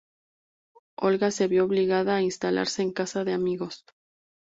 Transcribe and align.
Olga 1.03 1.29
se 1.29 1.47
vio 1.47 1.63
obligada 1.63 2.15
a 2.15 2.21
instalarse 2.23 2.81
en 2.81 2.91
casa 2.91 3.23
de 3.23 3.33
amigos. 3.33 3.85